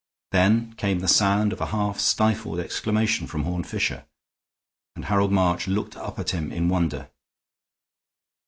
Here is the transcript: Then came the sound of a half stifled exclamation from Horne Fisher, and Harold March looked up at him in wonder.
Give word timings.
Then 0.31 0.73
came 0.77 0.97
the 0.97 1.07
sound 1.07 1.53
of 1.53 1.61
a 1.61 1.67
half 1.67 1.99
stifled 1.99 2.59
exclamation 2.59 3.27
from 3.27 3.43
Horne 3.43 3.63
Fisher, 3.63 4.07
and 4.95 5.05
Harold 5.05 5.31
March 5.31 5.67
looked 5.67 5.95
up 5.95 6.17
at 6.17 6.31
him 6.31 6.51
in 6.51 6.69
wonder. 6.69 7.11